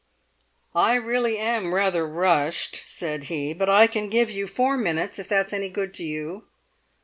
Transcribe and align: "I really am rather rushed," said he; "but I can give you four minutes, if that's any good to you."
"I 0.73 0.95
really 0.95 1.37
am 1.37 1.75
rather 1.75 2.07
rushed," 2.07 2.81
said 2.87 3.25
he; 3.25 3.53
"but 3.53 3.69
I 3.69 3.85
can 3.85 4.09
give 4.09 4.31
you 4.31 4.47
four 4.47 4.75
minutes, 4.75 5.19
if 5.19 5.27
that's 5.27 5.53
any 5.53 5.69
good 5.69 5.93
to 5.93 6.03
you." 6.03 6.45